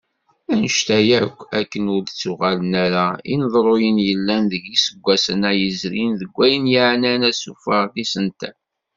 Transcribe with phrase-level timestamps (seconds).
[0.51, 7.83] Annect-a yakk, akken ur d-ttuɣalen ara yineḍruyen yellan deg yiseggasen-a yezrin, d wayen yeɛnan asuffeɣ
[7.87, 8.55] n yisental.